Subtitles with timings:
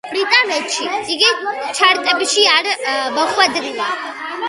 [0.11, 1.29] ბრიტანეთში იგი
[1.81, 2.73] ჩარტებში არ
[3.21, 3.97] მოხვედრილა.